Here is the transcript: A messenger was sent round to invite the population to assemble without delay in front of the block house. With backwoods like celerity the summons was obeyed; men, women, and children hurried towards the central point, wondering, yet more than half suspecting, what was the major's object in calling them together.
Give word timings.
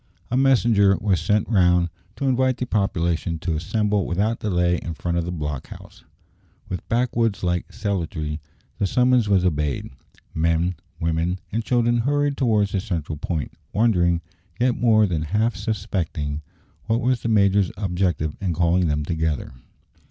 A 0.31 0.35
messenger 0.35 0.97
was 0.99 1.21
sent 1.21 1.47
round 1.47 1.89
to 2.15 2.25
invite 2.27 2.57
the 2.57 2.65
population 2.65 3.37
to 3.37 3.55
assemble 3.55 4.07
without 4.07 4.39
delay 4.39 4.77
in 4.81 4.95
front 4.95 5.15
of 5.19 5.25
the 5.25 5.31
block 5.31 5.67
house. 5.67 6.03
With 6.69 6.89
backwoods 6.89 7.43
like 7.43 7.71
celerity 7.71 8.39
the 8.79 8.87
summons 8.87 9.29
was 9.29 9.45
obeyed; 9.45 9.91
men, 10.33 10.73
women, 10.99 11.37
and 11.51 11.63
children 11.63 11.99
hurried 11.99 12.35
towards 12.35 12.71
the 12.71 12.79
central 12.79 13.15
point, 13.19 13.53
wondering, 13.73 14.21
yet 14.59 14.73
more 14.75 15.05
than 15.05 15.21
half 15.21 15.55
suspecting, 15.55 16.41
what 16.85 16.99
was 16.99 17.21
the 17.21 17.29
major's 17.29 17.71
object 17.77 18.23
in 18.23 18.55
calling 18.55 18.87
them 18.87 19.05
together. 19.05 19.53